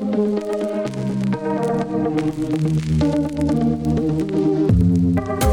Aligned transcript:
Thank 0.00 0.44
you. 5.44 5.49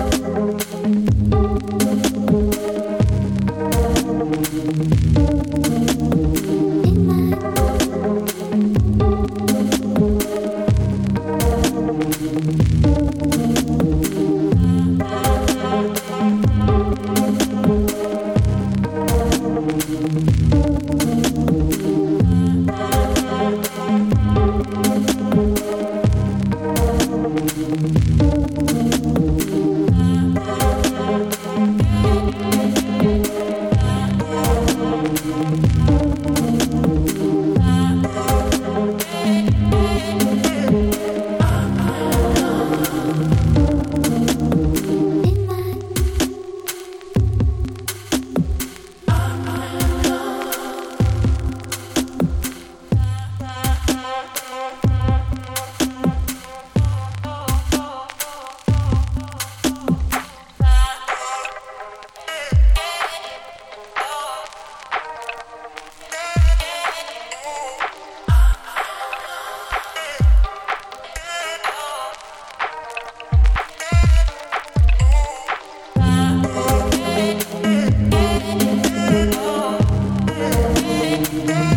Thank. 81.46 81.77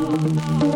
Oh. 0.00 0.67